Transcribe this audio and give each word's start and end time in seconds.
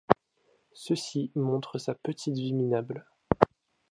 Ceci 0.73 1.31
montre 1.35 1.77
sa 1.77 1.93
petite 1.93 2.33
vie 2.35 2.53
minable. 2.55 3.05